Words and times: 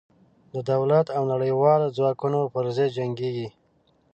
د 0.53 0.55
دولت 0.71 1.07
او 1.15 1.21
نړېوالو 1.33 1.87
ځواکونو 1.97 2.39
پر 2.53 2.65
ضد 2.75 2.89
جنګېږي. 2.97 3.47